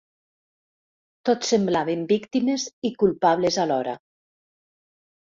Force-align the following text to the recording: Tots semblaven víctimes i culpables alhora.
Tots 1.29 1.53
semblaven 1.53 2.03
víctimes 2.15 2.67
i 2.91 2.95
culpables 3.05 3.63
alhora. 3.69 3.99